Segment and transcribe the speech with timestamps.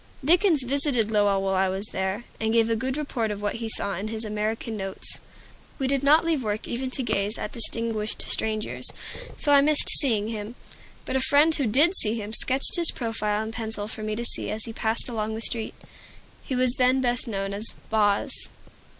[0.25, 3.69] Dickens visited Lowell while I was there, and gave a good report of what he
[3.69, 5.19] saw in his "American Notes."
[5.77, 8.89] We did not leave work even to gaze at distinguished strangers,
[9.37, 10.55] so I missed seeing him.
[11.05, 14.13] But a friend who did see him sketched his profile in pencil for me
[14.49, 15.75] as he passed along the street.
[16.41, 18.31] He was then best known as "Boz."